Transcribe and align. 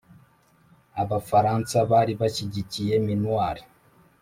abafaransa 1.01 1.75
bari 1.91 2.13
bashyigikiye 2.21 2.93
minuar 3.05 3.57